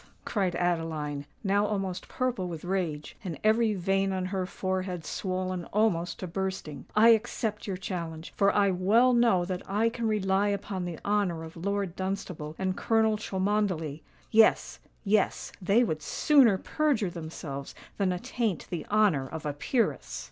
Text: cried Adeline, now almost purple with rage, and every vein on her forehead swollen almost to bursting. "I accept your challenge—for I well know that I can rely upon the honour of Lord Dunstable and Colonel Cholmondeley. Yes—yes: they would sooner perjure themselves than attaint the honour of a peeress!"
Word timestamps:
cried 0.25 0.55
Adeline, 0.55 1.27
now 1.43 1.63
almost 1.63 2.07
purple 2.07 2.47
with 2.47 2.63
rage, 2.65 3.15
and 3.23 3.37
every 3.43 3.75
vein 3.75 4.11
on 4.11 4.25
her 4.25 4.47
forehead 4.47 5.05
swollen 5.05 5.65
almost 5.65 6.17
to 6.17 6.25
bursting. 6.25 6.85
"I 6.95 7.09
accept 7.09 7.67
your 7.67 7.77
challenge—for 7.77 8.51
I 8.51 8.71
well 8.71 9.13
know 9.13 9.45
that 9.45 9.61
I 9.69 9.89
can 9.89 10.07
rely 10.07 10.47
upon 10.47 10.85
the 10.85 10.97
honour 11.05 11.43
of 11.43 11.55
Lord 11.55 11.95
Dunstable 11.95 12.55
and 12.57 12.75
Colonel 12.75 13.15
Cholmondeley. 13.15 14.01
Yes—yes: 14.31 15.51
they 15.61 15.83
would 15.83 16.01
sooner 16.01 16.57
perjure 16.57 17.11
themselves 17.11 17.75
than 17.97 18.11
attaint 18.11 18.65
the 18.71 18.87
honour 18.89 19.27
of 19.27 19.45
a 19.45 19.53
peeress!" 19.53 20.19